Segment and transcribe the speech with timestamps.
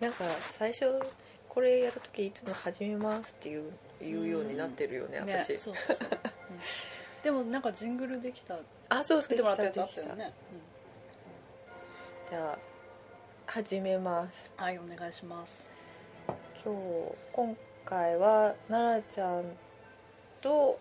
[0.00, 0.24] なんか
[0.58, 0.98] 最初
[1.48, 5.58] これやるときいつも「始めます」っていう言うようになってるよね、ね私。
[5.58, 6.14] そうそうそう、う
[6.54, 6.60] ん
[7.22, 8.58] でもなんかジングルできた。
[8.88, 10.32] あそう作ってもらったやつあできったよね、
[12.28, 12.58] じゃあ
[13.46, 14.50] 始めます。
[14.56, 15.70] うんはいお願いします。
[16.64, 19.56] 今日今回は奈々ちゃん
[20.40, 20.78] と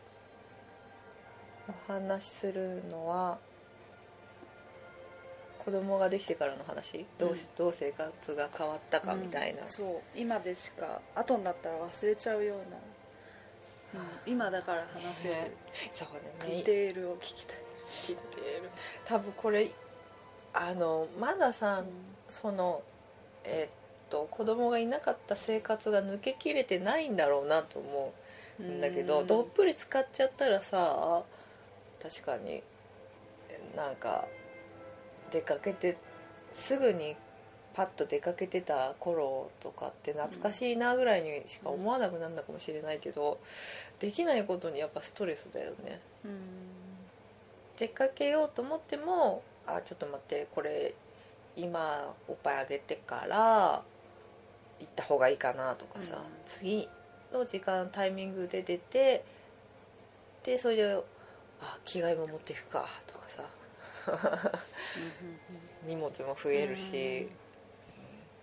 [1.67, 3.37] お話しするのは
[5.59, 7.05] 子供ができてからの話？
[7.17, 10.19] どうし、どう生活が変わったかみたいな、うんそう。
[10.19, 14.33] 今でしか後になったら忘れちゃうような、うん。
[14.33, 15.35] 今だから話せる。
[15.91, 16.07] そう
[16.39, 17.57] だデねィテールを聞きたい、
[18.03, 18.69] 切ってる
[19.05, 19.69] 多分これ
[20.53, 21.83] あのまださ、
[22.27, 22.81] その
[23.43, 23.69] えーっ
[24.09, 28.13] と子供がいなかった生活が抜けきれてないんだろうなと思
[28.59, 29.27] うんだけど、うん。
[29.27, 31.23] どっぷり使っちゃったらさ
[32.01, 32.63] 確かに
[33.75, 34.25] なんか
[35.29, 35.97] 出かけて
[36.51, 37.15] すぐに
[37.73, 43.39] パッと出かけてた頃とかって懐かしいなぐらいにしか思わなくなるのかもしれないけど、
[43.99, 46.01] できないことにやっぱストレスだよね。
[46.25, 46.31] うん。
[47.77, 50.93] 出かけようと思ってもあちょっと待ってこれ
[51.55, 53.81] 今おっぱいあげてから
[54.79, 56.23] 行った方がいいかなとかさ、うん。
[56.45, 56.89] 次
[57.31, 59.23] の時間タイミングで出て
[60.43, 61.03] でそれで
[61.61, 63.18] あ着替えも持っていくかと
[65.85, 67.27] 荷物も増えるし、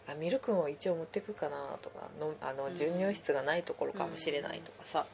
[0.08, 5.06] あミルクも一応持ってくかなとかのあの授乳室がないところかもしれないとかさ、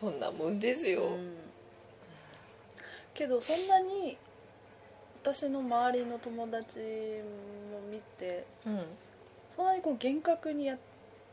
[0.00, 1.36] そんなもんですよ、うん。
[3.14, 4.18] けどそんなに
[5.22, 8.84] 私の周りの友達も見てうん
[9.54, 10.78] そんなにこう厳格にやっ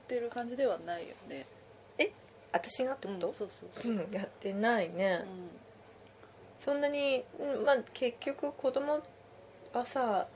[0.07, 1.45] てる感じではないよね。
[2.53, 3.91] 私がってこと、うんそうそうそう。
[3.91, 5.25] う、んやってないね、
[6.63, 9.01] そんなに、うんまあ、結局子供
[9.73, 10.27] はさ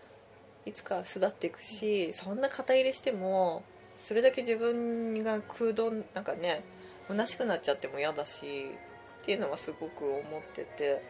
[0.66, 3.64] いつか巣立っていくしそんな肩入れしても
[3.98, 6.64] それだけ自分が空洞なんかね
[7.08, 8.72] 虚しくなっちゃっても嫌だし
[9.22, 11.02] っていうのはすごく思ってて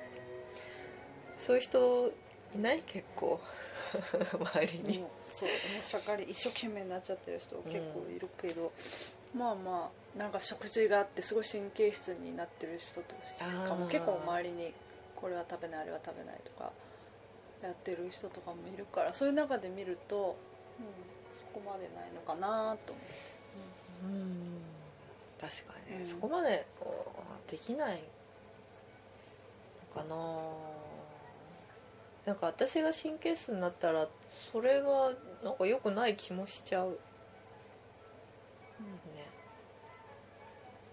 [1.38, 2.12] そういう人
[2.56, 2.84] いない？
[2.86, 3.40] 結構。
[4.54, 8.72] 周りに、うんそうもうしゃかり一生懸命になっちゃってる人結構いるけど、
[9.36, 13.16] まあまあなんか食事があってすごい神経質になってる人と
[13.68, 14.74] かも結構周りに
[15.20, 16.72] これは食べないあれは食べないとか
[17.62, 20.38] やってる人とかもいるからそういう中で見ると、
[20.80, 23.38] うん、そこまでないのかなと思って。
[24.04, 24.62] うん。
[25.40, 27.12] 確かにね、うんそこまでこ
[27.48, 28.02] うできない
[29.96, 30.16] のかな。
[32.26, 35.12] なんか私が神経質になったらそれが
[35.44, 36.98] なんか良くない気もしちゃう、ね。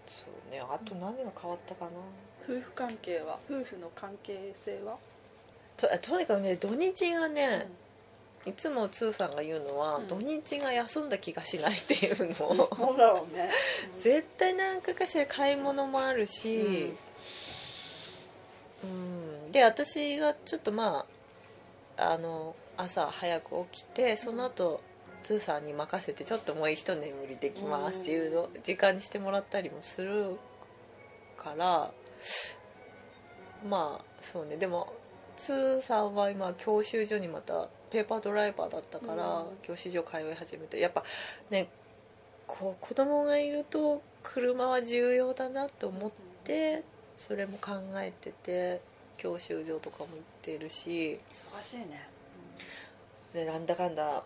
[0.05, 0.61] そうね。
[0.61, 1.91] あと何が変わったかな、
[2.47, 4.97] 夫婦関係は夫婦の関係性は、
[5.77, 7.67] ととにかくね土日がね、
[8.45, 10.07] いつもつーさんが言うのは、うん。
[10.07, 12.69] 土日が休んだ気がしないっていうのを。
[12.77, 13.51] そうだろうね、
[13.99, 16.93] 絶対何かかしら買い物もあるし、
[18.83, 19.51] うん。
[19.51, 21.05] で私がちょっとま
[21.97, 24.81] ああの朝早く起きてその後、
[25.23, 30.37] つーさんに任せてちょっともう一眠りできますっていうの時間にしてもらったりもする
[31.35, 31.91] から
[33.67, 34.57] まあそうね。
[34.57, 34.93] でも
[35.37, 39.45] つーさんは今教習所にまたペーパードライバーだったから、うん。
[39.63, 41.03] 教習所通い始めてやっぱ
[41.49, 41.67] ね
[42.47, 46.11] こう子供がいると車は重要だなと思っ
[46.43, 46.83] て
[47.17, 48.81] それも考えてて
[49.17, 51.19] 教習所とかも行ってるし。
[51.31, 52.07] 忙しいね。
[53.33, 54.23] でなんだかんだ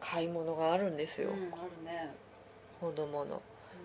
[0.00, 2.14] 買い物があるんですよ、うん、あるね。
[2.80, 3.42] 子供の。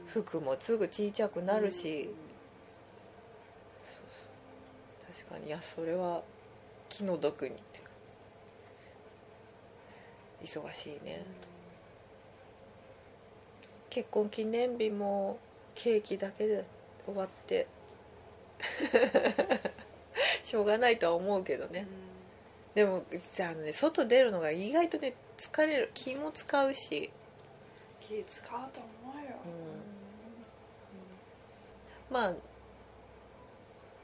[0.07, 2.09] 服もすぐ小さくなるし、
[5.13, 5.47] 確かに。
[5.47, 6.21] いやそれは
[6.89, 7.79] 気の毒にって。
[7.79, 7.89] か
[10.43, 11.23] 忙しいね、
[13.89, 15.37] 結婚記念日も
[15.73, 16.65] ケーキだけで
[17.05, 17.67] 終わって。
[20.43, 21.87] しょうがないとは思うけどね、
[22.75, 23.03] でも
[23.39, 25.91] あのね外出るのが意外とね疲れる。
[25.93, 27.11] 気も使うし。
[27.99, 29.37] 気使うと思うよ、
[32.09, 32.35] まあ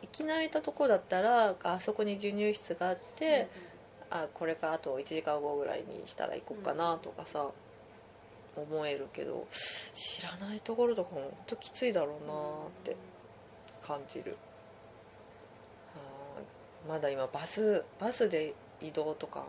[0.01, 3.48] いきなりいたとこだったらあそこに授乳室があって、
[4.10, 7.48] あこれからあと1時間後ぐらいにしたら行こうかなとかさ、
[8.56, 9.48] 思えるけど
[9.94, 12.34] 知らないところとかも本当きついだろうな
[12.69, 12.96] って
[13.86, 14.38] 感じる、
[15.96, 19.45] あーまだ今バスバスで移動とか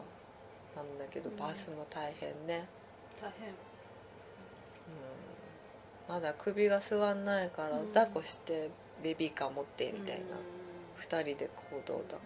[0.77, 1.37] なんだけどうん。
[1.37, 2.67] バスも大変ね、
[3.21, 3.49] 大変。
[3.49, 3.55] うん。
[6.09, 7.87] まだ首が座んないからうん。
[7.89, 8.71] 抱っこして
[9.03, 10.23] ベビーカー持ってみたいな、
[10.99, 12.19] 2人で行動だ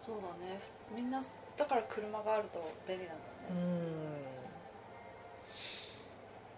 [0.00, 0.58] そうだね。
[0.94, 1.20] みんな
[1.56, 3.56] だから車があると便利なんだね、うん。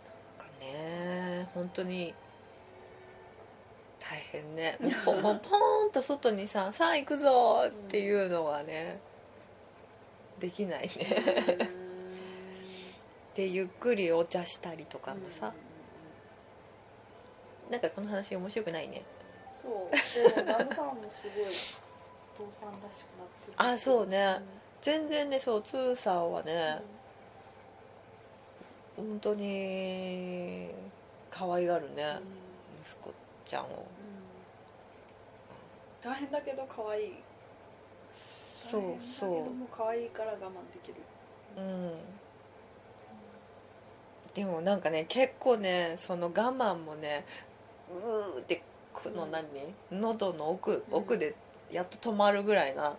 [0.07, 2.15] なんかね本当に
[3.99, 4.79] 大変ね。
[4.81, 9.01] もうポもうポーンと外にさ「さあ行くぞ!」っていうのがね
[10.39, 10.93] できないね。
[13.35, 15.55] でゆっくりお茶したりとかもさ、
[17.73, 19.03] なんかこの話面白くないね。
[19.51, 20.35] そう。
[20.35, 21.45] でも旦那さんもすごい
[22.39, 23.55] お父さんらしくなってる。
[23.57, 24.41] あそうね。
[24.83, 26.83] 全然ねそうつーさんはうんね、
[28.95, 30.69] 本当に
[31.31, 32.83] 可愛がるね、うん。
[32.83, 33.11] 息子
[33.47, 33.87] ちゃんを。
[36.03, 37.15] 大変だけど可愛い。
[38.71, 40.41] そう大変だけそども可愛いから我慢
[40.75, 40.97] できる。
[41.57, 41.93] ううん。
[44.35, 47.25] でもなんかね結構ねその我慢もね
[47.93, 48.63] うーって
[48.93, 49.45] この何、
[49.91, 50.97] 喉の奥うん。
[50.99, 51.35] 奥で
[51.71, 52.97] やっと止まるぐらいな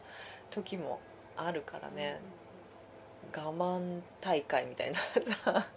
[0.49, 0.99] 時も
[1.37, 2.19] あるからね、
[3.35, 5.67] 我慢大会みたいなさ、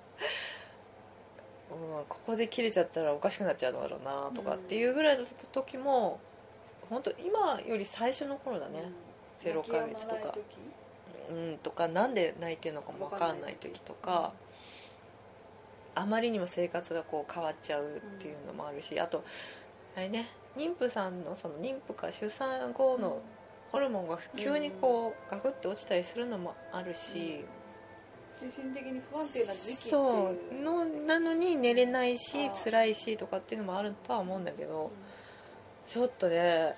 [1.71, 6.21] うん、ここで切れちゃったらおかしくなっちゃうのだろうなとかっていうぐらいの時も
[6.89, 8.85] 本当今より最初の頃だね、
[9.39, 10.35] ゼロヶ月とか。
[11.29, 14.33] うん、とかなんで泣いてるのかも分かんない時とか
[15.97, 19.25] あまりにも生活がこう変わっちゃうっていうのもあるしあと
[19.97, 20.27] あれね
[20.57, 23.21] 妊婦さんのその妊婦か出産後の
[23.73, 27.45] ホルモンが急にこうガクッて落ちたりするのもあるし、
[28.41, 29.91] 精神的に不安定な時期っていう。
[29.91, 30.55] そう。
[30.63, 34.93] のなのに寝れないし辛いしとかっていうのもあるとは思うんだけど
[35.87, 36.75] ちょっとね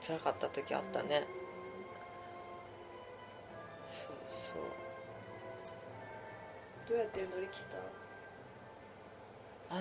[0.00, 1.24] 辛かった時あったね、
[3.88, 4.56] そうそう。
[6.88, 7.99] どうやって乗り切った？
[9.72, 9.76] ああ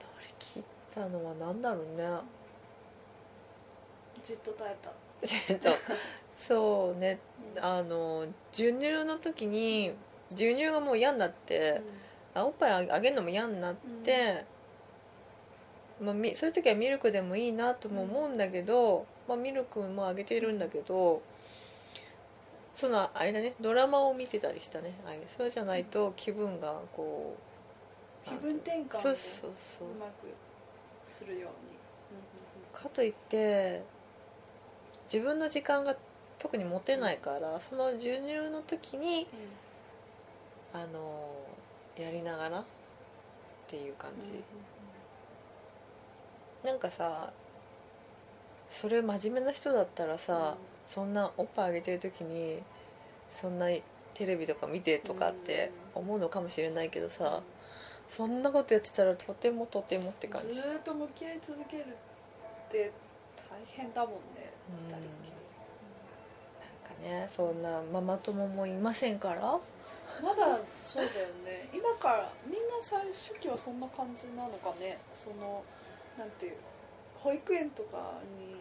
[0.00, 0.62] 乗り切っ
[0.92, 2.04] たのは何だろうね。
[4.24, 4.90] じっと耐えた。
[5.52, 5.70] えっと
[6.36, 7.20] そうね。
[7.60, 9.92] あの授乳の時に
[10.30, 11.80] 授乳がもう嫌になって、
[12.34, 14.44] あおっぱいあげるのも嫌になって、
[16.00, 21.22] まあ、みそういう時はミルクでもいいなとも思うんだけど、まあ、ミルクもあげてるんだけど
[22.74, 25.22] そのあれだねドラマを見てたりしたねあれ。
[25.28, 27.36] そうじゃないと気分がこ
[28.24, 29.90] う気分転換でそうそうそう。
[29.90, 30.28] うまく
[31.06, 31.72] するように。
[32.72, 33.82] かといって
[35.04, 35.94] 自分の時間が
[36.38, 39.28] 特に持てないからその授乳の時に
[40.72, 41.28] あの
[41.98, 42.64] やりながらっ
[43.68, 44.42] ていう感じ、
[46.66, 47.32] なんかさ
[48.70, 50.56] それ真面目な人だったらさ、
[50.92, 52.58] そんなおっぱいあげてる時に
[53.30, 53.68] そんな
[54.12, 57.42] テレビとか見てとかって思うのかもしれないけどさ、
[58.06, 60.52] そんなことやってたらとてもとてもって感じ。
[60.52, 62.92] ずーっと向き合い続けるって
[63.50, 64.86] 大変だもんねうん。
[64.86, 65.32] 二人きり。
[67.08, 69.40] なんかねそんなママ友もいませんから。
[69.40, 71.70] まだそうだよね。
[71.72, 74.98] 今からみんな最初期はそんな感じなのかね。
[75.14, 75.64] その
[76.18, 76.56] なんていう
[77.16, 78.60] 保育園とかに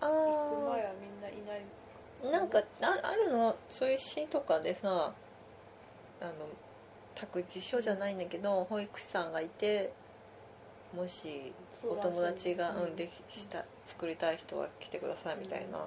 [0.00, 1.64] あ行く前はみんないない。
[2.24, 3.56] あなんかああるの？
[3.68, 5.12] そういう詩とかでさ
[6.20, 6.32] あの
[7.14, 9.92] 託児所じゃないんだけど保育士さんがいて
[10.94, 11.52] もし
[11.84, 15.78] お友達が産んでした作りたい人は来てくださいみたいな、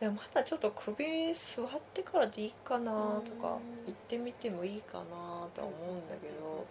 [0.00, 3.92] でもまだちょっと首座ってからでいいかなとかうん。
[3.92, 5.04] 行ってみてもいいかな
[5.54, 6.66] とは思うんだけど。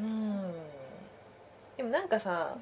[0.00, 0.52] うん。
[1.76, 2.56] でもなんかさ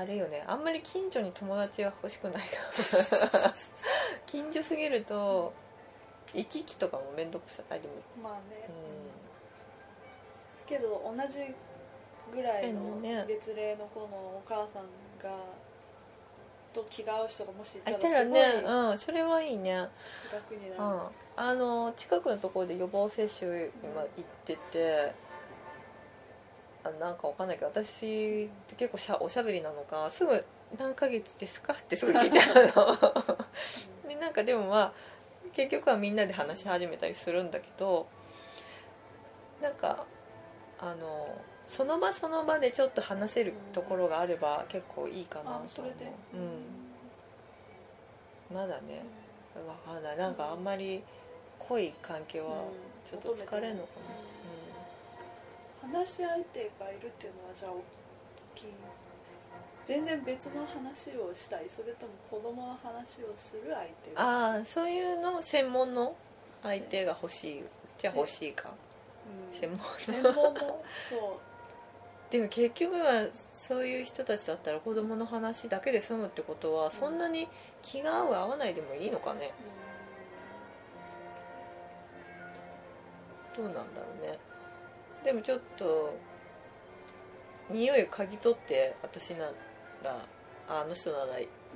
[0.00, 0.42] あれよね。
[0.46, 2.72] あんまり近所に友達が欲しくないから
[4.26, 5.52] 近所すぎると
[6.32, 7.80] 行き来とかも面倒くさい。
[7.80, 8.72] でもまあね、う
[10.64, 10.66] ん。
[10.66, 11.54] けど同じ
[12.34, 13.24] ぐらいのね。
[13.28, 14.84] 月齢の子のお母さん
[15.22, 15.30] が
[16.72, 18.62] と気が合う人がもしいたらすごいたらね。
[18.64, 18.98] うん。
[18.98, 19.88] それはいいね。
[20.32, 21.00] 楽になる、うん、
[21.36, 25.29] あの近くのところで予防接種今行っててあ
[26.98, 30.44] なんかわかんないけど私って結構しゃおしゃべりなのかすぐ
[30.78, 32.96] 「何ヶ月ですか?」ってすぐ聞いちゃうの。
[34.08, 34.92] でなんかでもまあ
[35.52, 38.06] 結局はみんなで話し始めたりするんだけど
[39.60, 40.06] なんか
[40.78, 41.28] あの
[41.66, 45.64] その場その場でちょっと話せるところがあれば結構いいかなと思う。
[45.66, 46.10] あそれで。
[46.34, 46.80] うん。
[48.54, 49.02] まだね
[49.66, 50.16] わかんない。
[50.16, 51.04] なんかあんまり
[51.58, 52.64] 濃い関係は
[53.04, 53.88] ちょっと疲れるのか
[55.82, 57.82] 話し相手がいるっていうのはじゃあ大
[58.54, 58.66] きい。
[59.84, 61.64] 全然別の話をしたい。
[61.68, 66.14] それとも子供の話をする相手な、ああそういうの専門の
[66.62, 67.64] 相手が欲しい
[67.98, 68.68] じゃあ欲しいか。
[68.68, 69.58] うん。
[69.58, 71.20] 専門専門もそう
[72.30, 77.48] でも結局はそういう人たちだったら子供の話だけで済むってことはそんなに
[77.82, 79.52] 気が合う合わないでもいいのかね。
[83.56, 83.86] どうなんだろ
[84.22, 84.38] うね
[85.24, 86.14] でもちょっと
[87.70, 89.46] 匂い嗅ぎ取って私な
[90.02, 90.16] ら
[90.68, 91.26] ああの人なら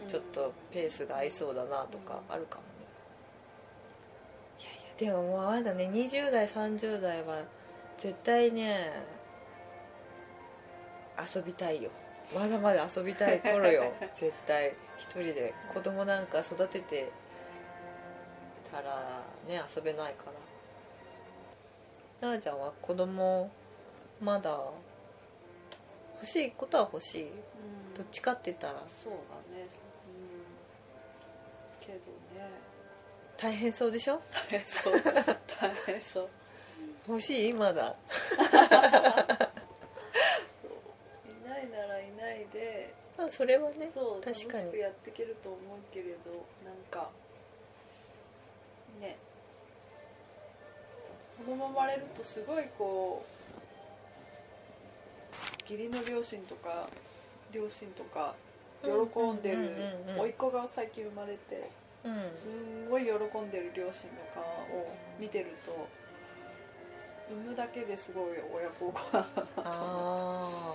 [0.08, 2.86] ちょっとペースが合いそうだなとかあるかもね。
[4.60, 7.42] いやいやでももうまだね20代30代は
[7.98, 8.92] 絶対ね
[11.34, 11.90] 遊びたいよ。
[12.34, 13.92] まだまだ遊びたい頃よ。
[14.16, 14.74] 絶対。
[14.96, 17.10] 一人で子供なんか育てて
[18.70, 20.32] たらね遊べないから
[22.20, 23.50] なあちゃんは子供
[24.20, 24.58] まだ
[26.16, 27.30] 欲しいことは欲しい。
[27.96, 28.82] どっちかって言ったら。
[28.86, 29.18] そうだ
[29.56, 29.66] ね。
[31.82, 31.86] うん。
[31.86, 32.48] けどね。
[33.36, 34.20] 大変そうでしょ？
[34.32, 34.94] 大変そう。
[35.60, 36.28] 大変そう。
[37.08, 37.52] 欲しい？
[37.52, 37.82] まだ。
[37.82, 37.88] い
[41.46, 42.94] ないならいないで。
[43.18, 44.64] まあそれはねそう楽確かに。
[44.64, 45.60] しくやっていけると思う
[45.92, 46.30] けれど
[46.64, 47.10] なんか
[49.00, 49.16] ね
[51.44, 53.24] 子供生まれるとすごいこ
[55.68, 56.88] う義理の両親とか
[57.52, 58.34] 両親とか
[58.82, 59.70] 喜んでる
[60.16, 61.70] 甥っ子が最近生まれて
[62.04, 62.12] うん。
[62.34, 65.88] すんごい喜んでる両親の顔を見てると
[67.30, 68.24] 産むだけですごい
[68.54, 70.74] 親孝行だなと思ああ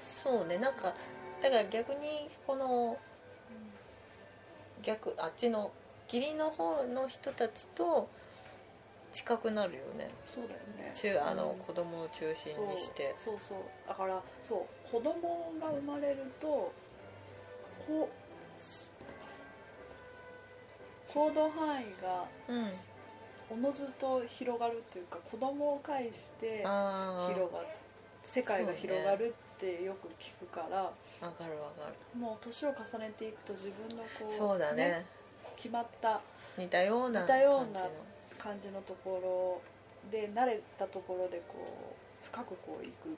[0.00, 0.94] そうねなんか
[1.42, 2.96] だから逆にこの
[4.82, 5.70] 逆あっちの
[6.06, 8.08] 義理の方の人たちと
[9.14, 10.10] 近くなるよね。
[10.26, 10.92] そうだよね。
[10.92, 13.14] 中あのうん子供を中心にして。
[13.16, 13.58] そうそう。
[13.88, 16.72] だからそう子供が生まれると
[17.86, 18.92] こうす
[21.08, 22.68] 行動範囲がうん。
[23.50, 27.66] おのずと広がるっていうか子供を介して広がる。
[28.22, 30.90] 世界が広がるってよく聞くから、わ
[31.32, 32.18] かるわかる。
[32.18, 35.04] もう年を重ねていくと自分のこうそうだね。
[35.56, 36.20] 決まった
[36.56, 37.86] 似たような似たような
[38.44, 39.62] 感じのとこ
[40.04, 43.16] ろで慣れたところでこう深くこう行く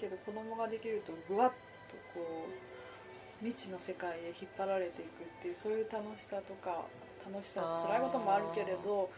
[0.00, 6.86] けど子供ができるとぐわっとこう未知の世界へ引っ張られていくっていうそういう楽しさとか
[7.26, 9.10] 楽しさ辛いこともあるけれど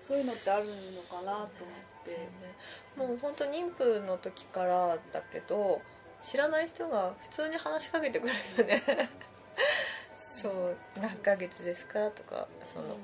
[0.00, 1.48] そういうのってあるのかなと思っ
[2.04, 2.28] て。
[2.96, 5.80] もう本当妊婦の時からだけど
[6.20, 9.08] 知らない人が普通に話しかけてくれるよね。
[10.16, 12.96] そう何ヶ月ですかとかその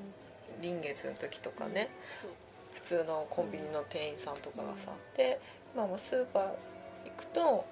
[0.60, 1.88] 臨月の時とかね
[2.74, 5.40] 普通のコンビニの店員さんとかがさ、で
[5.74, 6.50] 今もスーパー行
[7.16, 7.64] くと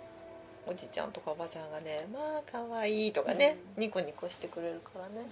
[0.67, 3.83] おじちゃんとかおばちゃんがね「まあ可愛いとかね、うん。
[3.83, 5.27] ニコニコしてくれるからね。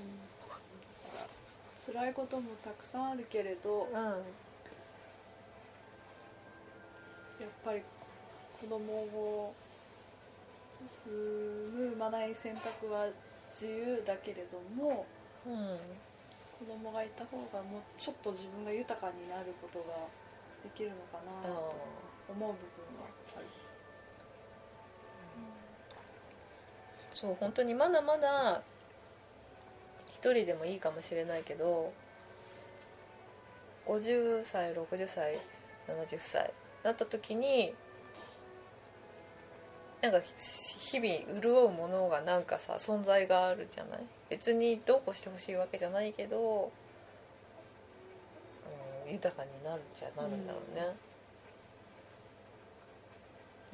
[1.84, 3.94] 辛いこともたくさんあるけれどうん。
[3.94, 4.14] やっ
[7.64, 7.80] ぱり
[8.60, 9.54] 子供を
[11.06, 13.06] 産む産まない選択は
[13.50, 15.06] 自由だけれども
[15.46, 15.78] うん
[16.62, 19.84] 子供がいた方がもうちょっと自分が豊かになることが
[20.62, 21.74] できるのかなと
[22.28, 22.54] 思う部分は
[23.36, 23.46] ある。
[27.12, 28.62] そう本当にまだまだ
[30.10, 31.92] 一人でもいいかもしれないけど
[33.86, 35.38] 50歳60歳
[35.88, 36.52] 70歳
[36.84, 37.74] なった時に
[40.00, 44.00] なんか日々潤うものがなんかさ存在があるじゃない？
[44.32, 46.72] 別にどうこうしてほしいわけじゃないけど、
[49.06, 50.86] うん、豊かになるっちゃなるんだろうね、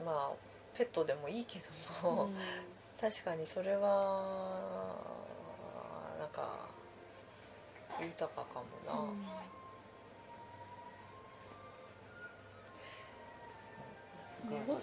[0.05, 0.37] まあ
[0.77, 1.61] ペットでもいいけ
[2.03, 2.31] ども、
[3.01, 4.97] 確かにそれは
[6.19, 6.67] なんか
[8.01, 8.97] 豊かかもな、
[14.51, 14.75] 寝言な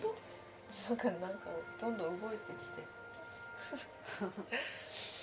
[0.93, 1.49] んかなんか
[1.81, 2.81] どんどん動いてきて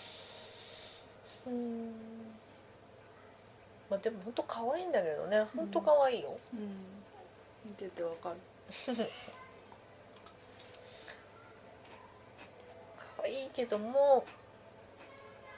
[1.47, 1.93] うん。
[3.91, 5.47] まあでも本当可愛いんだけどね。
[5.55, 6.61] 本当可愛いよ、うん。
[7.65, 8.37] 見ててわかる。
[13.17, 14.25] 可愛いけども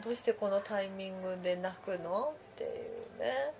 [0.02, 3.54] どうしてこのタイミングで泣くのっていうね。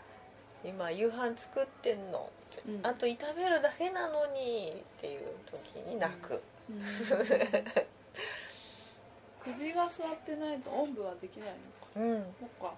[0.64, 2.30] 今夕飯作ってんの
[2.66, 2.86] うん。
[2.86, 6.42] あと炒めるだけなのにっていう時に泣く、
[9.44, 11.88] 首が座ってないとおんぶはできないのか。
[11.96, 12.34] うん。
[12.40, 12.74] そっか。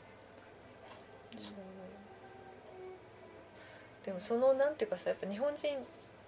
[4.04, 5.68] でもそのなんていうかさやっぱ日本人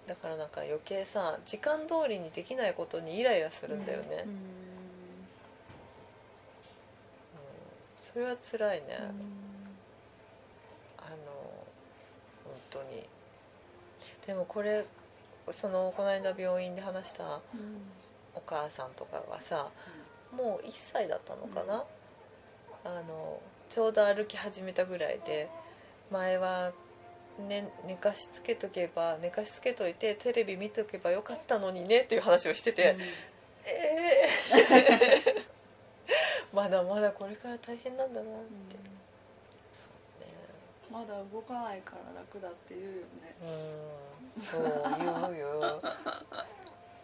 [0.07, 4.31] だからなんか余計さ時間通りにできないことにイライラするんだよね、うん。
[4.31, 4.39] うん。
[7.99, 8.97] それは辛いね、
[10.97, 11.07] あの
[12.43, 13.07] 本当に。
[14.25, 14.85] でもこれ
[15.51, 17.81] そのこの間病院で話したうん。
[18.35, 19.69] お母さんとかがさ
[20.35, 21.83] もう1歳だったのかな、
[22.83, 25.49] あのちょうど歩き始めたぐらいで
[26.11, 26.71] 前は、
[27.47, 32.97] ね、寝かしつけとけば寝かしつけといてテレビ見とけばよかったのにねっていう話をしてて、
[33.65, 34.27] え
[34.69, 35.45] え
[36.53, 38.33] まだまだこれから大変なんだなっ
[38.69, 38.89] て、ね
[40.91, 42.89] まだ動かないから楽だって言うよ
[43.21, 43.35] ね。
[44.37, 44.43] うん。
[44.43, 44.61] そう
[45.31, 45.81] 言うよ。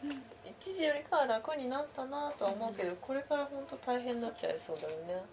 [0.03, 0.09] 一
[0.73, 5.23] 時よりかは楽になったなとは思うけどこれから本当大変になっちゃいそうだよね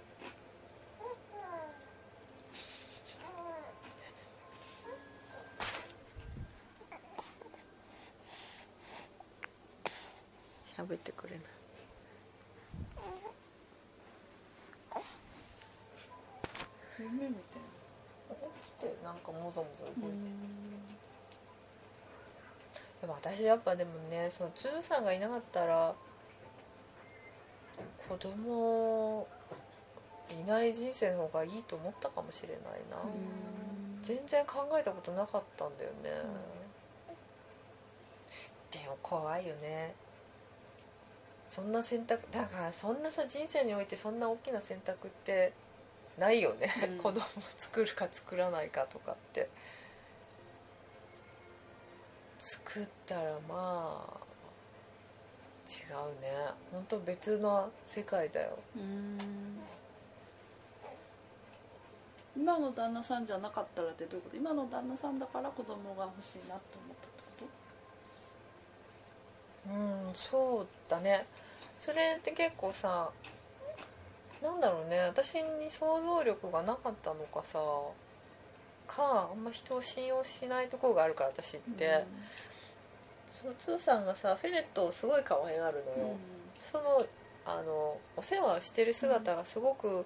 [10.77, 11.43] 喋ってくれない
[16.99, 17.41] 夢み起
[18.63, 20.11] きてなんかもぞもぞ動いてたい
[23.01, 25.95] でも私やっぱでもねそのつーさんがいなかったら
[28.09, 29.27] 子供
[30.31, 32.59] いない人生の方がいいと思ったかもしれない
[32.91, 32.97] な、
[34.03, 36.11] 全然考えたことなかったんだよね、
[38.71, 39.95] でも怖いよね。
[41.49, 45.53] そんな選択だからそんなさ人生においてそんな大きな選択って
[46.19, 46.97] ないよね、うん。
[46.99, 47.21] 子供
[47.59, 49.51] 作るか作らないかとかって
[52.73, 54.21] 作ったらまあ
[55.69, 56.31] 違うね。
[56.73, 58.59] 本当別の世界だよ。
[58.75, 59.19] うん。
[62.35, 64.37] 今の旦那さんじゃなかったらってどういうこと？
[64.37, 67.47] 今の旦那さんだから子供が欲しいなと思ったってこ
[69.67, 71.27] うんそうだね。
[71.79, 73.11] それって結構さ
[74.43, 75.01] なんだろうね。
[75.01, 77.59] 私に想像力がなかったのかさ
[78.87, 82.05] かあんま人を信用しないところがあるから私っとて、
[83.33, 86.11] そのつーさんがさフェレットをすごい可愛がるのよ、
[86.63, 87.05] その
[87.47, 90.05] あのお世話をしてる姿がすごく、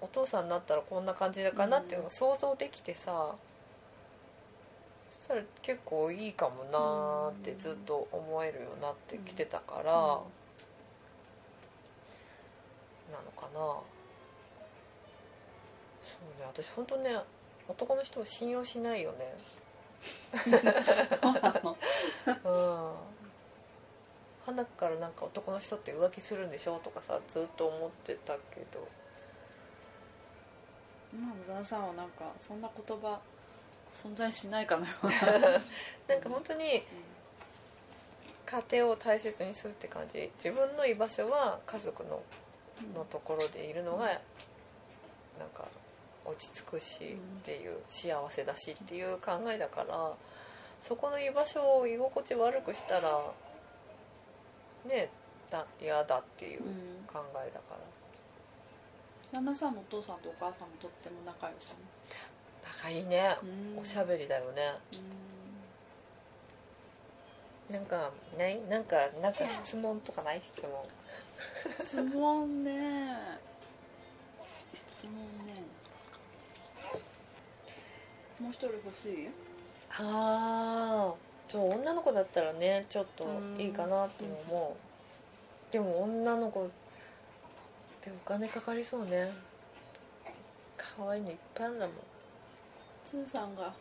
[0.00, 3.34] お父さんになったらこんな感じだかなっていうのが想像できてさ、
[5.10, 10.24] そしたら結構いいかもなーってずっと思えるようになってきてたから、なの
[13.36, 13.58] かな。
[16.00, 17.10] そうね私本当ね
[17.68, 19.34] 男の人を信用しないよね
[22.44, 22.92] うん。
[24.44, 28.88] 花からなんか男の人って浮気するんでしょとかさずっと思ってたけど。
[31.12, 33.20] 今の旦那さんはなんかそんな言葉
[33.92, 35.06] 存在しないかのよう
[36.10, 36.82] なんか本当に
[38.46, 40.30] 家庭を大切にするって感じ。
[40.36, 42.22] 自分の居場所は家族の
[42.94, 45.68] のところでいるのがなんか
[46.24, 50.12] 落ち着くしっていう幸せだしっていう考えだから
[50.80, 53.20] そこの居場所を居心地悪くしたら
[54.86, 55.08] ね
[55.50, 57.78] だ嫌だっていううん考えだから。
[59.32, 61.74] 旦那さんのお父さんとお母さんもとっても仲良し
[62.62, 63.36] 仲いいね。
[63.42, 64.74] うんおしゃべりだよね。
[67.70, 67.74] うん。
[67.74, 70.40] なんかないなんかなんか質問とかない？
[70.42, 70.70] 質問。
[71.80, 73.16] 質問ね。
[74.74, 75.14] 質問
[75.46, 75.54] ね
[78.40, 79.28] もう一人欲しい？
[79.98, 81.14] ああ
[81.48, 83.26] そう女の子だったらねちょっと
[83.58, 84.76] いいかなとも思
[85.70, 85.72] う。
[85.72, 86.68] でも女の子っ
[88.00, 89.30] てお金かかりそうね。
[90.76, 91.92] 可愛いのいっぱいあるんだも
[93.04, 93.72] つーさんが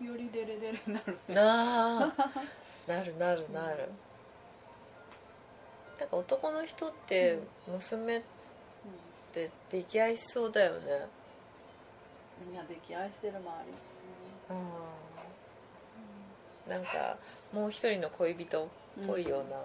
[0.00, 1.18] よりデレデレになる。
[1.28, 2.12] んなあ。
[2.88, 3.88] なるなるなる。
[5.98, 8.22] なんか男の人って娘っ
[9.32, 11.06] て溺愛しそうだよね。
[12.44, 13.72] みんな溺愛してる周り
[14.50, 14.54] う
[16.68, 16.70] ん。
[16.70, 17.16] なんか
[17.52, 18.68] もう一人の恋人っ
[19.06, 19.56] ぽいような、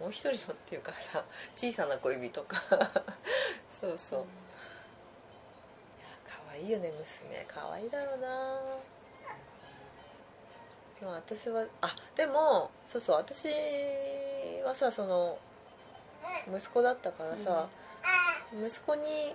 [0.00, 1.24] もう一人のっていうかさ
[1.54, 2.56] 小さな恋人か。
[3.80, 7.44] そうそう、いや可愛いよね娘。
[7.46, 8.60] 可愛いだろうな。
[11.00, 13.48] でも私はあでもそうそう私
[14.64, 15.38] はさその
[16.48, 17.68] 息子だったからさ、
[18.52, 19.34] 息子に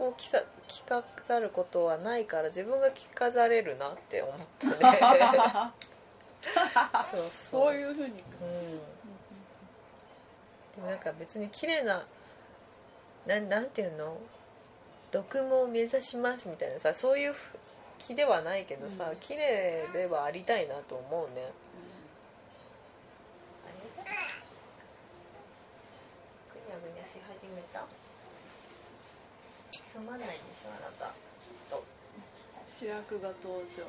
[0.00, 4.74] を着さ着飾ることはないから自分が着飾れるなって思ったね。
[7.10, 7.30] そうそう。
[7.30, 8.78] そういうふうにうん。
[10.74, 12.06] でもなんか別に綺麗な
[13.26, 14.16] なんなんていうの？
[15.10, 17.34] 毒も目指しますみたいなさそういう
[17.98, 19.16] 気ではないけどさ、うん。
[19.16, 21.52] 綺麗ではありたいなと思うね。
[26.52, 27.84] ぐにゃぐにゃし始めた？
[29.92, 31.08] つまんないでしょあなた。
[31.08, 31.12] きっ
[31.68, 31.84] と。
[32.70, 33.84] 主役が登場。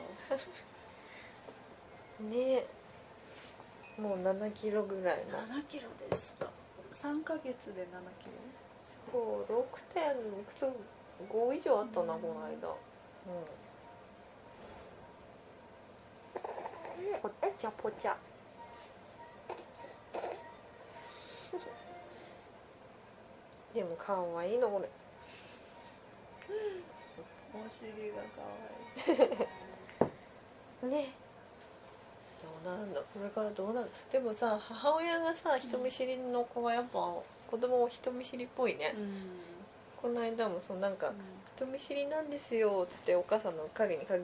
[2.28, 2.66] ね
[3.98, 5.40] もう7キロぐらいの。
[5.40, 6.50] 7キロですか。
[6.92, 7.86] 3ヶ月で7
[8.20, 8.28] キ
[9.14, 9.64] そう6
[9.94, 10.14] 点
[10.46, 10.66] 普通
[11.32, 12.52] 5以上あったな、うんこの間。
[12.52, 12.76] うん。
[17.22, 18.18] ぽっちゃぽちゃ
[23.74, 24.90] でもかわいいのこれ。
[24.90, 25.03] ロ
[27.54, 28.42] お尻が可
[30.82, 30.92] 愛い。
[31.04, 31.14] ね。
[32.64, 33.00] どうなるんだ？
[33.02, 33.90] これからどうなる？
[34.12, 37.00] でもさ母親がさ人見知りの子はやっぱ
[37.50, 38.94] 子供も人見知りっぽいね、
[40.02, 41.14] この間もそうなんか
[41.56, 44.18] 「人見知りなんですよ」っつってお母さんの影に隠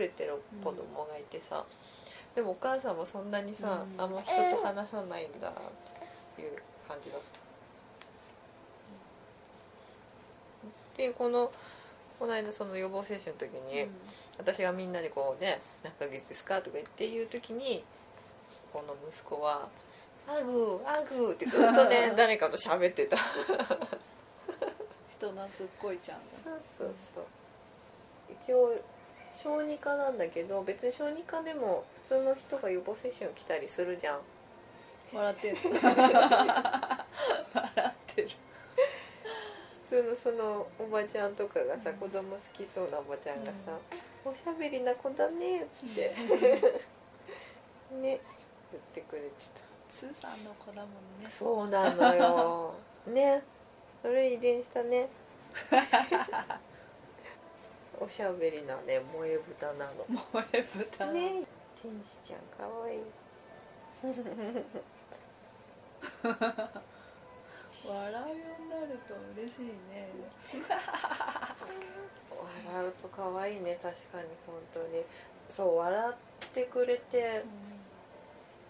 [0.00, 1.64] れてる子供がいてさ、
[2.34, 4.00] でもお母さんもそんなにさ、うん。
[4.02, 5.52] あんま人と話さないんだっ
[6.36, 7.40] ていう感じだった、っ
[10.94, 11.50] ていうこの
[12.18, 13.86] この間その予防接種の時に、
[14.38, 17.84] 私がみんなでこうね「何ヶ月ですか?」とか言って言う時に
[18.72, 19.68] この息子は
[20.26, 23.16] 「アグーアグー」ってずっとね 誰かと喋ってた。
[25.10, 25.48] 人懐っ
[25.80, 26.36] こいちゃんだ。
[26.44, 27.24] そうそうそう。
[28.44, 28.76] 一応
[29.42, 34.20] 小児科なんだけど別に小児科でも普通の人が予防接種に来たりするじゃん。
[35.12, 35.56] 笑ってる
[39.88, 43.78] 通のそのおばちゃんとかがさ子供好きそうなおばちゃんがさ
[44.24, 46.12] 「おしゃべりな子だね」っつって
[48.02, 48.20] ね。
[48.70, 49.62] 言ってくれてた。
[49.88, 50.90] スーさんの子だもん
[51.24, 51.30] ね。
[51.30, 52.74] そうなのよ。
[53.08, 53.42] ね。
[54.02, 55.08] それ遺伝したね。
[57.98, 59.00] おしゃべりなね。
[59.12, 60.04] 萌え豚なの。
[60.04, 60.22] 萌
[60.52, 61.06] え豚。
[61.06, 61.44] ね。
[61.80, 63.02] 天使ちゃんかわいい
[67.86, 68.22] 笑うよ
[68.58, 70.08] うになると嬉しいね。
[72.66, 73.78] 笑うと可愛いね。
[73.80, 75.04] 確かに本当に。
[75.48, 77.44] そう笑ってくれて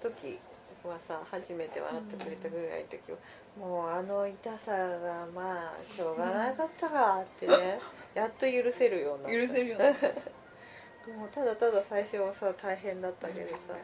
[0.00, 0.38] 時
[0.84, 3.18] はさ初めて笑ってくれたぐらいの時は、
[3.58, 7.80] もうあの痛さがまあしょうがなかったかってね。
[8.14, 10.06] やっと許せるようにな許せるようになった。
[11.12, 13.74] もうただただ最初はさ大変だったけどさ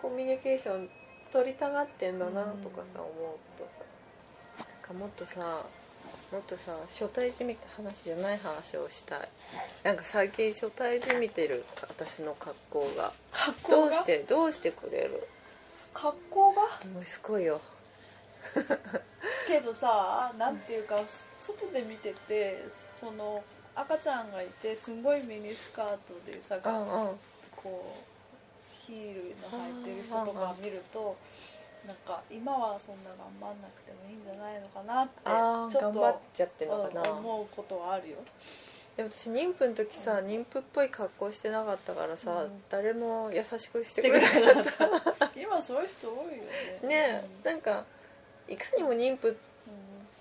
[0.00, 0.90] コミュニケーション
[1.30, 3.82] 取りたがってんだなとかさ思うとさ
[4.92, 5.40] かもっとさ
[6.32, 9.20] もっとさ初対じみた話じゃない話をしたい。
[9.82, 13.12] なんか最近初対じみてる私の格好が。
[13.32, 13.90] 格好が？
[13.90, 15.28] どうしてどうしてくれる？
[15.92, 16.62] 格好が？
[17.00, 17.60] 息子よ。
[19.46, 20.98] けどさなんていうか
[21.38, 22.64] 外で見てて
[23.00, 27.20] その赤ちゃんがいてすごいミニスカートでさうんうん。
[27.56, 28.12] こう
[28.86, 31.16] ヒールの履いてる人とか見ると
[31.86, 38.16] なんか今はそんな頑張んなくてもいいんじゃないのかなってあちょっとあ頑張っちゃってんのかな、うん思うことはあるよ。
[38.96, 42.62] でも私妊婦の時さ妊婦っぽい格好してなかったからさ、うん。
[42.68, 45.30] 誰も優しくししててくれなかった。
[45.40, 46.44] 今そういう人多いよ
[46.82, 46.88] ね。
[46.88, 47.84] ねえなんか
[48.46, 49.36] いかにも妊婦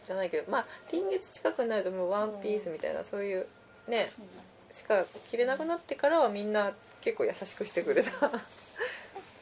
[0.03, 3.45] じゃないけどまあ臨月近くになるともうワンピースみたいな、そういう
[3.87, 4.11] ね
[4.71, 8.11] しか着れなくなってからはみんな結構優しくしてくれた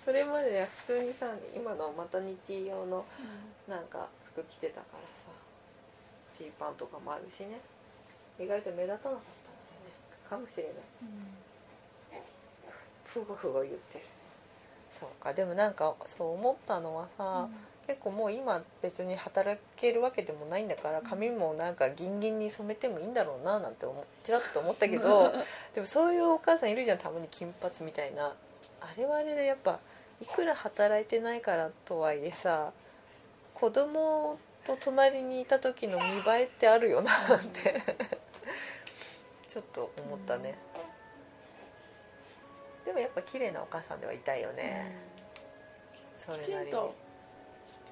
[0.10, 3.06] それまでは普通にさ今のマタニティ用の
[3.68, 5.30] なんか服着てたからさ
[6.36, 7.60] ジーパンとかもあるしね。
[8.40, 9.22] 意外と目立たなかったんだよね。
[10.28, 10.74] かもしれない。
[13.06, 14.06] ふごふご言ってる。
[14.90, 15.32] そうか。
[15.32, 17.48] でもなんかそう思ったのはさ、
[17.86, 25.32] 結構もう今別に働けるわけでもないんだから髪もなんかギンギンに染めてもいいんだろうななんて思ちらっと思ったけど
[25.76, 28.36] でもそういうお母さんいるじゃんたまに金髪みたいな。
[28.82, 29.80] あれはあれでやっぱ
[30.22, 32.72] いくら働いてないからとはいえさ
[33.54, 37.16] 子供と隣にいた時の見栄えってあるよなっ
[37.54, 37.82] て
[39.48, 40.56] ちょっと思ったね、
[42.86, 44.96] でもやっぱ綺麗なお母さんではいたいよね、
[46.16, 46.94] それきちんと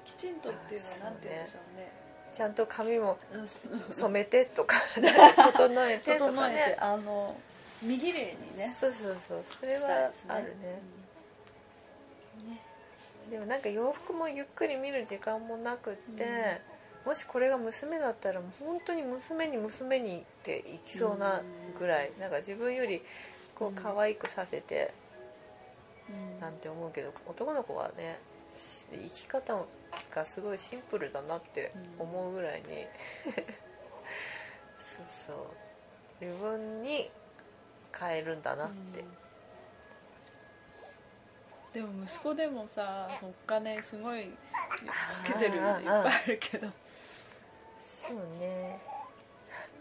[0.04, 1.92] きちんとっていうのはなんて言うんでしょうね。
[2.32, 3.48] ちゃんと髪もうん。
[3.92, 7.36] 染めてとか 整えてとか整えてねあの
[7.82, 8.74] 身綺麗にね。
[8.78, 9.44] そうそうそう。
[9.60, 10.80] それはあるね
[13.30, 16.60] でもなんか洋服もゆっくり見る時間もなくって、
[17.04, 21.42] もしこれが娘だったら本当に娘に娘にっていきそうな
[21.78, 23.02] ぐらい、なんか自分より
[23.54, 24.92] こううん可愛くさせて
[26.08, 26.40] うん。
[26.40, 28.18] なんて思うけど男の子はね
[28.56, 29.64] し生き方
[30.14, 32.86] がすごいシンプルだなって思うぐらいに、
[34.80, 35.36] そうそう。
[36.20, 37.10] 自分に
[37.96, 39.04] 変えるんだなって、
[41.72, 44.32] でも息子でもさお金すごいか
[45.26, 46.68] けてるのいっぱいあるけど。
[47.80, 48.80] そうね。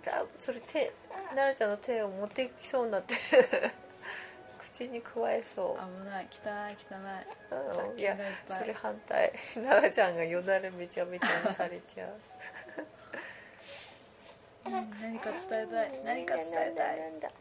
[0.03, 0.91] だそれ手
[1.29, 3.15] 奈々ちゃんの手を持ってきそうになって
[4.59, 6.03] 口に加えそう。
[6.03, 6.27] 危ない。
[6.29, 7.91] 汚い汚い。
[7.91, 7.99] うん。
[7.99, 9.31] いやそれ反対。
[9.55, 12.09] 奈々ちゃんがよだれめちゃめちゃにされちゃう。
[14.65, 16.01] うん何か伝えたい。
[16.03, 17.31] 何か伝えたいなんだ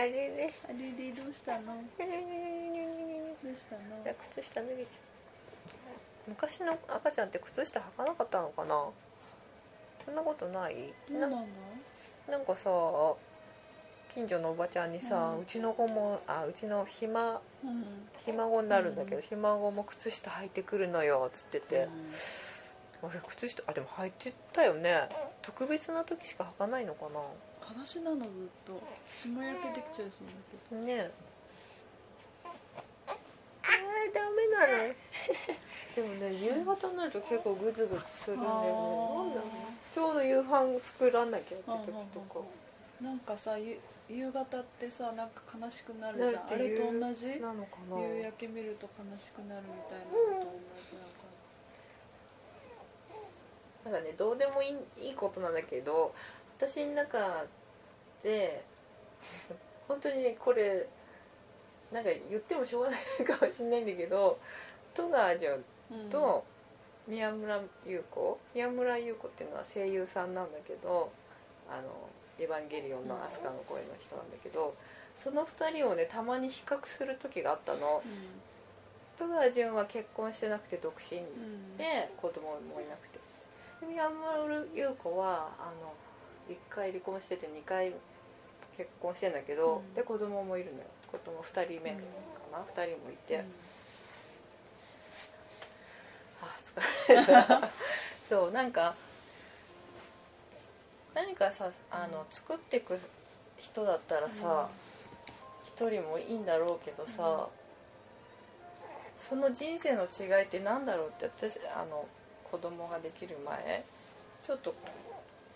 [0.00, 1.66] あれれあれでどうしたの？
[1.66, 3.80] どうしたの？
[4.30, 4.98] 靴下脱げちゃ
[6.26, 6.30] う。
[6.30, 8.86] 昔の赤ちゃんって靴下履かなかったのかな？
[10.06, 10.94] そんなことない？
[11.10, 11.36] などうなんだ
[12.30, 12.70] なんかさ
[14.14, 17.84] 近所のおばちゃんにさ、ううんちの子もあうちのひまうん。
[18.16, 19.22] ひ孫になるんだけど、うん。
[19.22, 21.88] ひ孫も靴下履いてくるのよっつってて、
[23.02, 25.10] あれ靴下あでも履いてたよね。
[25.42, 27.20] 特別な時しか履かないのかな？
[27.70, 28.26] 裸足なのずっ
[28.66, 28.82] と。
[29.06, 30.18] 霜焼けできちゃうし
[30.72, 31.10] だねえ。
[32.44, 34.94] あーダメなの。
[35.94, 39.40] でもね夕方になると結構グズグズするんだよね。
[39.94, 40.14] ちょう。
[40.14, 42.40] ど夕飯作らなきゃって時とか。
[42.98, 43.78] けなんかさゆ
[44.08, 46.48] 夕方ってさなんか悲しくなるなじゃん。
[46.48, 47.40] あれと同じ？
[47.40, 48.00] なのかな。
[48.00, 50.98] 夕焼け見ると悲しくなるみたいなのと同じだ
[53.84, 54.00] かなんか。
[54.00, 56.12] ねどうでもいいいいことなんだけど
[56.58, 57.46] 私の中
[58.22, 58.64] で
[59.88, 60.86] 本当にねこれ
[61.92, 64.38] なんか言ってもしょうがないかもしれないんだけど
[64.94, 66.44] 戸川純らと
[67.06, 71.10] 宮村優子宮村優子っていうのは声優さんなんだけど
[71.68, 74.74] 「あのエヴァンゲリオン」の飛鳥の声の人なんだけど
[75.16, 78.02] その2人をねたまに比較する時があったの。
[79.18, 81.76] 戸川純は結婚してなくて独身うんうん。
[81.76, 83.18] で子供もいなくて。
[83.82, 85.92] で宮村優子はあの
[86.48, 87.92] 1回離婚してて2回
[88.80, 89.94] 結婚してんだけど、うん。
[89.94, 90.84] で子供もいるのよ。
[91.12, 91.98] 子供2人目か
[92.50, 93.44] な、2人もいて、
[96.40, 97.68] あ疲れた。
[98.26, 98.94] そうなんか
[101.12, 102.98] 何かさあの作っていく
[103.58, 104.68] 人だったらさ
[105.64, 107.48] 一、人もいいんだろうけどさ、
[109.14, 112.06] その人生の違いって何だろうって私あの
[112.44, 113.84] 子供ができる前
[114.42, 114.70] ちょっと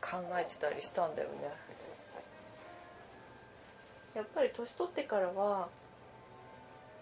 [0.03, 1.74] 考えてたりしたんだよね
[4.15, 5.69] やっぱり年取ってからは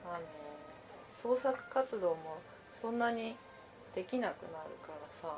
[0.04, 0.20] あの
[1.10, 2.40] 創作活動も
[2.72, 3.36] そんなに
[3.94, 5.36] できなくなるからさ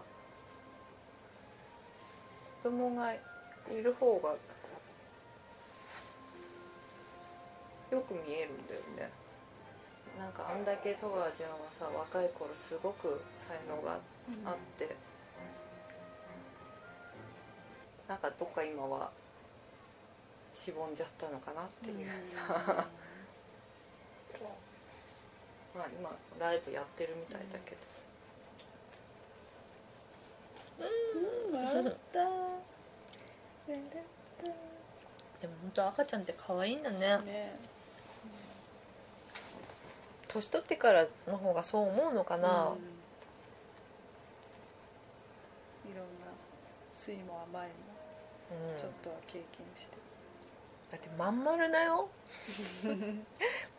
[2.63, 3.19] 子供がい
[3.83, 4.35] る方が
[7.91, 9.11] よく見えるんだよね。
[10.19, 13.99] なんかあんだけ戸川ちゃんはさ若い頃すごく才能が
[14.45, 14.97] あって、
[18.09, 19.11] なんかどっか今は
[20.55, 22.09] しぼんじゃったのかなっていう。
[22.29, 22.39] さ、
[25.75, 27.81] まあ今ライブやってるみたいだけど。
[27.93, 28.03] さ
[30.79, 32.21] うん笑った。
[32.21, 32.35] 笑
[33.67, 33.75] っ
[35.41, 36.99] でも本当赤ちゃんって可愛いんだね。
[37.01, 37.59] たね。
[40.29, 42.51] 年取ってからの方がそう思うのかな、うん。
[45.91, 46.33] いろんな
[46.93, 47.75] 酸いも甘いも
[48.73, 48.81] うん。
[48.81, 49.45] ちょっとは経験
[49.77, 49.97] して
[50.95, 52.09] だってまん丸だよ。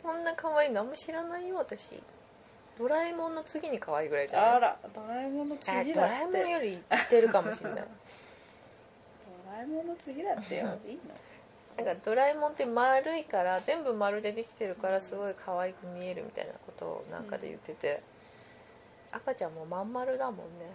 [0.04, 2.02] こんな可愛いのあんま知らないよ私。
[2.78, 4.50] ドラえもんの次に可愛いぐらいじゃない？
[4.56, 5.94] あらドラえもんのあ次だって。
[5.94, 7.84] ドラえもんよりいってるかもしれない。
[9.46, 10.78] ドラえもんの次だってよ。
[10.86, 10.96] いい
[11.78, 11.84] の？
[11.86, 18.04] なんかドラえもんって丸いから全部丸でできてるからすごい可愛く見えるみたいなことをなんかで言ってて、
[19.12, 20.66] 赤ちゃんもまん丸だもんね。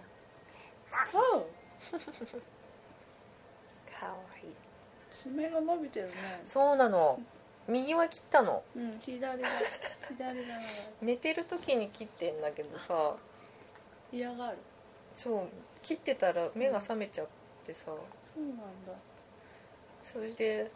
[1.11, 1.45] そう。
[3.99, 4.55] 可愛い
[5.11, 6.13] 爪が伸びてるね。
[6.45, 7.19] そうなの。
[7.67, 8.63] 右は切ったの。
[8.75, 9.47] うん左だ。
[10.17, 10.61] 左だな。
[11.01, 13.15] 寝てる時に切ってんだけどさ。
[14.11, 14.57] 嫌がる。
[15.13, 15.47] そう
[15.81, 17.27] 切ってたら目が覚めちゃっ
[17.65, 17.85] てさ。
[17.85, 17.93] そ
[18.37, 18.93] うなんだ。
[20.01, 20.71] それで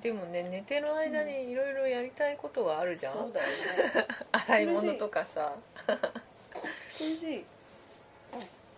[0.00, 4.06] でもね寝てる間にいろいろやりたいことがあるじゃん、そうだよね。
[4.32, 5.54] 洗い物とかさ。
[5.86, 7.44] 苦しい。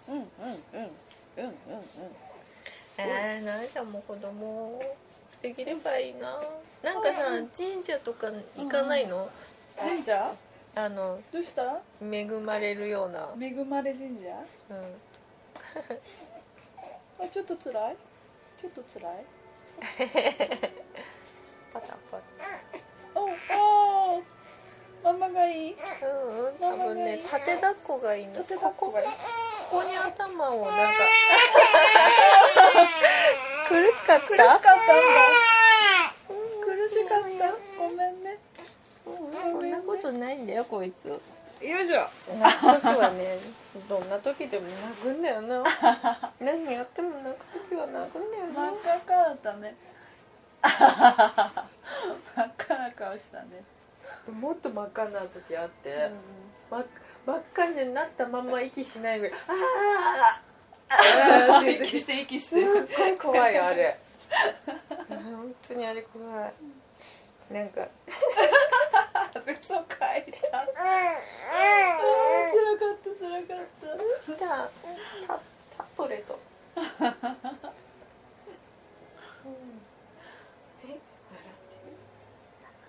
[0.09, 0.91] うんうんうんうん
[1.37, 2.28] うんうんうん
[2.99, 4.81] えー、なるちゃんも子供。
[5.41, 6.41] できればいいな。
[6.83, 7.23] なんかさ
[7.57, 9.29] 神社とか行かないの、
[9.79, 10.35] 神社？
[10.75, 11.81] あのどうした？
[12.03, 14.31] 恵まれるような、恵まれ神社？
[14.71, 14.99] うん、
[17.25, 17.97] あちょっと辛い？
[18.61, 19.25] ちょっと辛い？
[21.73, 22.21] パタパ
[23.15, 23.25] お
[24.17, 24.23] お
[25.05, 25.77] ママがいい？
[26.01, 26.55] タうんうん。
[26.59, 28.35] 多分ね縦抱っこがいいの。
[28.35, 29.07] 縦抱っこがいい？
[29.71, 30.99] ここに頭をなんか。
[33.69, 34.27] 苦しかった？
[34.27, 34.73] 苦しかった？
[34.73, 34.77] んだ
[36.65, 38.39] 苦しかったごめんね。
[39.07, 41.07] うんそんなことないんだよこいつ。
[41.09, 41.21] よ
[41.61, 42.09] いしょ。
[42.39, 43.39] 泣く時はね
[43.89, 45.63] どんな時でも泣くんだよな。
[46.41, 48.71] 何やっても泣く時は泣くんだよな。
[48.71, 49.77] 真っ赤だったね。
[50.63, 50.73] 真っ
[52.59, 53.63] 赤な顔したね、
[54.31, 56.11] もっと真っ赤になる時あって、
[56.71, 56.87] 真っ
[57.29, 59.53] 真っ赤になったまんま息しないで「あ
[60.89, 60.95] あ
[61.53, 63.99] ああ」息して息しすってごい怖いよあれ。
[65.11, 66.55] 本当にあれ怖い。
[67.53, 67.87] なんか。
[69.61, 70.61] 嘘かいた。
[70.61, 70.67] あー
[72.51, 73.87] 辛かった辛かった。
[74.25, 74.71] 来た。
[75.27, 75.39] タ
[75.77, 76.39] タトレと、
[76.77, 76.87] うん、え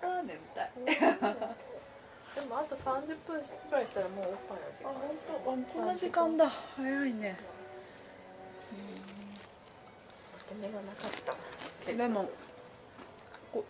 [0.00, 0.94] あー眠たい笑って
[1.26, 1.69] るで
[2.50, 4.90] もあと30分くらいしたらもうおっぱいの時間。
[4.90, 4.94] あ
[5.46, 5.78] 本当。
[5.78, 6.50] こんな時間だ。
[6.76, 7.38] 早いね。
[10.60, 11.10] 目がなかっ
[11.86, 11.92] た。
[11.92, 12.28] でも
[13.52, 13.64] こ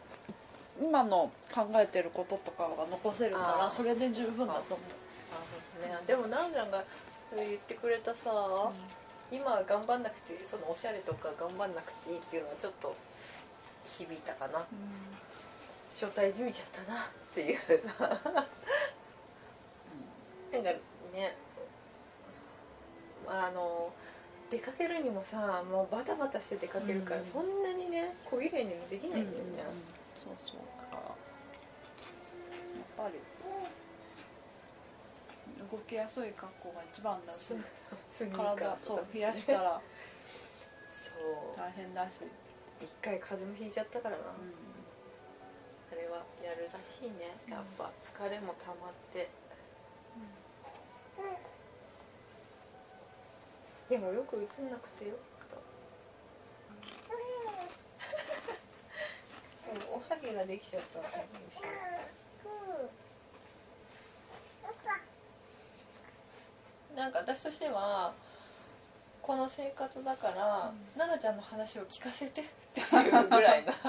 [0.80, 5.86] 今の考えてることとかが残せるからそれで十分だと思う。
[5.86, 6.82] ね、でも奈々ちゃんが
[7.28, 8.32] それ言ってくれたさ、
[9.30, 12.96] 今は頑張んなくてそのおしゃれとか頑張んなくていいっていうのはちょっと
[13.84, 14.66] 響いたかな。
[15.92, 17.58] 招待じみちゃったなっていう
[17.98, 18.08] さ。
[20.52, 20.70] なんか
[21.14, 21.36] ね。
[23.28, 23.92] あの
[24.50, 27.26] 出かけるにもさもうバタバタして出かけるから、うん。
[27.26, 29.62] そんなにね小綺麗にもできないんだよね、
[30.16, 30.56] そうそう
[30.90, 31.14] だからや
[33.06, 33.20] っぱり。
[35.70, 37.54] 動きやすい格好が一番だし。
[38.32, 39.80] 体そう冷やしたら。
[40.88, 41.56] そう。
[41.56, 42.22] 大変だし、
[42.80, 44.22] 一回風邪もひいちゃったからな、
[45.92, 47.36] あれはやるらしいね。
[47.48, 49.28] やっぱ疲れも溜まって、
[53.88, 55.56] でもよく映んなくてよかった。
[59.90, 61.00] おはぎができちゃった
[67.00, 67.12] なん。
[67.12, 68.12] か私としては
[69.22, 73.72] この生活だから、奈々ちゃんの話を聞かせてっていうぐらいな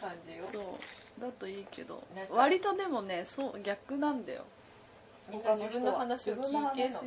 [0.00, 0.44] 感じよ。
[0.52, 0.78] 当そ
[1.18, 1.20] う。
[1.20, 2.02] だといいけど。
[2.30, 4.44] 割とでもねそう逆なんだよ。
[5.28, 7.00] みんな自分の話を聞いての。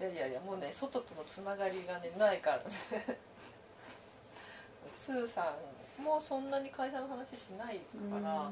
[0.00, 2.64] いやいやいやもうね外とのつながりがねないからね。
[4.98, 5.54] スーさ
[6.00, 8.50] んもそんなに会社の話しないから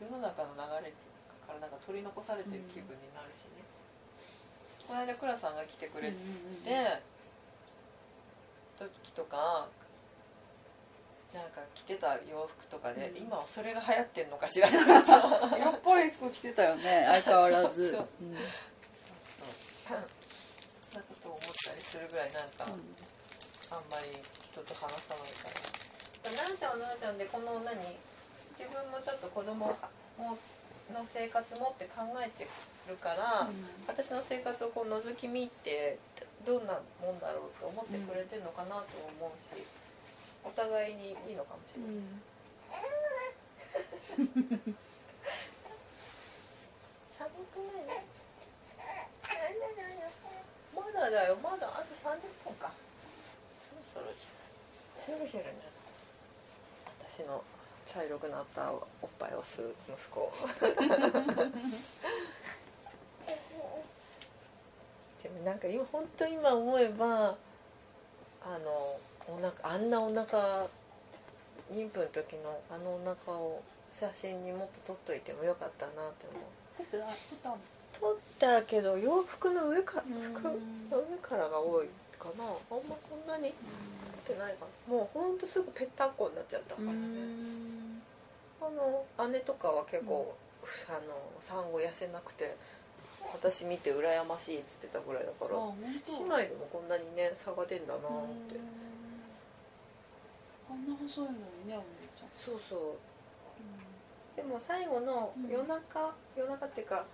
[0.00, 0.92] 世の中の流れ
[1.46, 3.62] からなんか取り残されてる気分になるしね、
[4.86, 6.14] この間倉さんが来てくれて、
[8.78, 9.68] 時とか
[11.32, 13.22] なんか着てた洋服とかで、うん。
[13.22, 15.18] 今はそれが流行ってんのかしらとかさ
[15.56, 17.90] 色っぽい服着てたよね 相変わらず。
[17.90, 18.24] そうそうう。
[18.24, 18.36] ん。
[18.36, 18.46] そう
[19.86, 24.08] そんなことを思ったりするぐらいなんか、あんまり
[24.40, 26.30] 人と話さないから。
[26.30, 27.98] 奈々ちゃんは奈々ちゃんでこの何？
[28.56, 29.66] 自分もちょっと子供
[30.16, 30.38] も
[30.92, 32.46] の生活もって考えて
[32.88, 33.48] るから、
[33.86, 35.98] 私の生活をこう覗き見て
[36.46, 38.84] どんなもんだろうと思ってくれてるのかなと
[39.18, 39.62] 思うし、
[40.44, 41.94] お互いにいいのかもしれない、
[47.18, 48.04] 寒くない？
[50.74, 51.36] まだだよ。
[51.42, 52.70] まだあと30分か。
[53.92, 54.14] そろそろ。
[55.04, 55.54] そろそろね
[57.00, 57.42] 私の
[57.86, 60.32] 茶色くなったおっぱいを吸う息子
[65.24, 67.34] でもなんか今本当今思えば
[68.44, 68.68] あの
[69.26, 70.68] お腹あんなお腹
[71.72, 76.44] 妊婦の時のあのお腹を写真にもっと撮っといてもよかったなって思う。
[77.98, 80.34] 撮ったけど洋服の上かうん。
[80.34, 82.44] 服の上からが多いかな。
[82.44, 83.54] あんまそんなに
[84.26, 86.98] 撮ってないかなもうほんとすぐぺったんこになっちゃったからね。
[88.60, 90.34] あの姉とかは結構、
[90.88, 90.98] あの
[91.38, 92.56] 産後痩せなくて
[93.32, 95.58] 私見て羨ましいっつってたぐらいだから
[96.18, 98.02] 姉妹でもこんなにね差が出んだなっ
[98.48, 98.58] て。
[100.70, 101.82] あんな細いのにねお姉
[102.16, 102.28] ちゃん。
[102.44, 104.36] そうそう。
[104.36, 105.48] でも最後のうん。
[105.48, 107.04] 夜中、夜中っていうか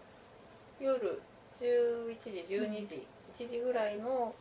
[0.80, 1.20] 夜
[1.58, 4.34] 11時12時、1時ぐらいの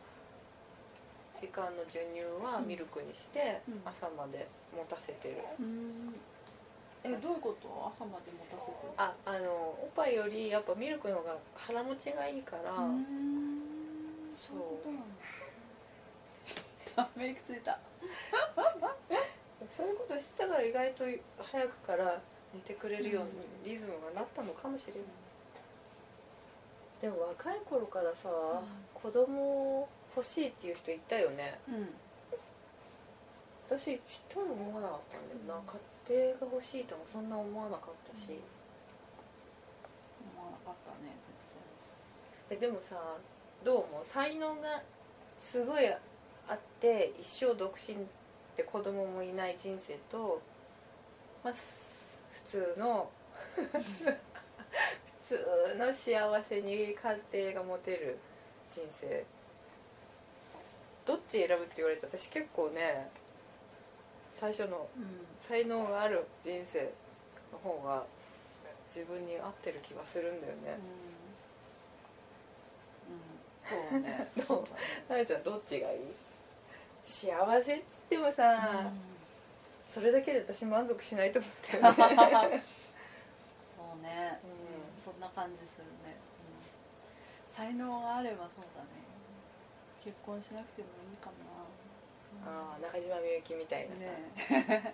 [1.39, 3.81] 時間の授乳はミルクにしてうん。
[3.85, 6.13] 朝まで持たせてる、うん
[7.03, 7.91] えどういうこと？
[7.95, 8.85] 朝まで持たせて。
[8.85, 13.63] るああのおっぱいよりやっぱミルクの方が腹持ちがいいから、うん。
[14.37, 14.57] そう。
[14.57, 14.99] いうことなん
[17.07, 17.09] だ。
[17.15, 17.79] メイクついた。
[19.75, 21.03] そういうこと知ったから意外と
[21.43, 22.21] 早くから
[22.53, 23.25] 寝てくれるよう
[23.65, 25.03] にリズムがなったのかもしれない、
[27.01, 28.29] でも若い頃からさ、
[28.93, 31.59] 子供欲しいっていう人いたよね。
[31.67, 31.93] うん。
[33.67, 35.77] 私ちっとも思わなかったんだよな、家
[36.09, 38.39] 庭が欲しいともそんな思わなかったし、
[40.35, 41.15] 思わなかったね
[42.49, 42.95] 全えでもさ
[43.63, 44.05] どう思う？
[44.05, 44.81] 才能が
[45.39, 45.99] すごいあ
[46.53, 47.95] って一生独身
[48.57, 50.41] で子供もいない人生と、
[51.43, 53.09] まあ、す普通の
[55.29, 58.17] 普通の幸せに家庭が持てる
[58.69, 59.25] 人生。
[61.05, 63.09] どっち選ぶって言われたら私結構ね
[64.39, 65.25] 最初のうん。
[65.39, 66.91] 才能がある人生
[67.51, 68.05] の方が
[68.87, 70.77] 自分に合ってる気がするんだよね、
[73.91, 74.27] うん、うん、そうね。
[74.47, 75.11] どう？
[75.11, 75.99] ななちゃんどっちがいい？
[77.03, 77.31] 幸
[77.63, 78.91] せっつってもさ、
[79.87, 81.83] それだけで私満足しないと思ったよ
[82.49, 82.63] ね
[83.61, 84.51] そうね、うん。
[84.51, 86.15] うん、そんな感じするね、
[87.47, 88.89] うん、才能があればそうだね。
[90.03, 91.31] 結婚しなくてもいいか
[92.45, 94.01] ああ中島みゆきみたいなさ、
[94.67, 94.93] なね。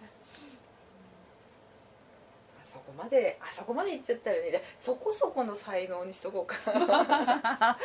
[2.61, 4.51] あそこまであそこまで行っちゃったらね。
[4.51, 6.55] じゃあそこそこの才能にしとこうか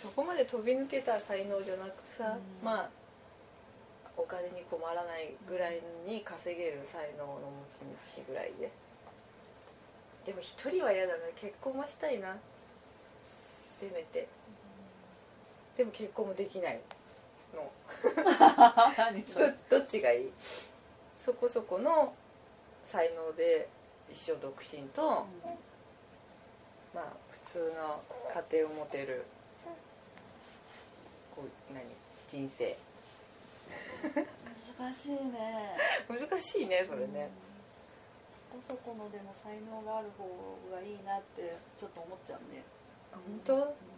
[0.00, 2.64] そこまで飛び抜けた才能じゃなくさ、うん。
[2.64, 2.90] まあ
[4.16, 7.80] お金に困らないぐらいに稼げる才能の持ち
[8.16, 8.70] 主ぐらいで。
[10.24, 11.26] でも一人は嫌だな。
[11.36, 12.36] 結婚はしたいな。
[13.78, 14.28] せめて。
[15.76, 16.80] でも結婚もできない
[17.54, 17.72] の。
[19.70, 20.32] どどっちがいい？
[21.16, 22.12] そこそこの
[22.84, 23.68] 才能で
[24.10, 25.26] 一生独身と、
[26.94, 28.02] まあ普通の
[28.50, 29.24] 家庭を持てる
[31.34, 31.84] こう何？
[32.28, 32.76] 人生。
[34.78, 35.76] 難しいね。
[36.08, 37.30] 難しいねそれね、
[38.52, 38.60] うん。
[38.60, 40.24] そこそこのでも才能がある方
[40.70, 42.62] がいいなってちょっと思っちゃうね。
[43.12, 43.93] 本当、うん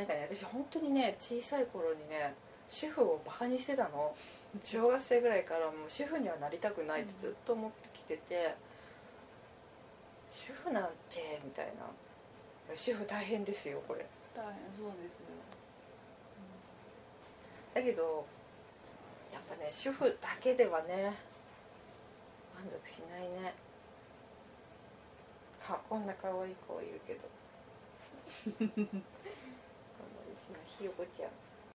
[0.00, 2.32] なんかね私本当にね小さい頃にね
[2.70, 4.14] 主婦をバカにしてたの。
[4.64, 8.54] 小学生ぐらいからもう主婦にはなりたくないってずっと思ってきてて、
[10.28, 11.84] 主婦なんてみたいな。
[12.74, 14.06] 主婦大変ですよこれ。
[14.34, 15.26] 大変そうですよ。
[17.74, 18.24] だけど
[19.30, 21.14] やっぱね主婦だけではね
[22.54, 23.52] 満足しないね。
[25.60, 27.20] かこんな可愛い子いるけど
[30.80, 31.49] この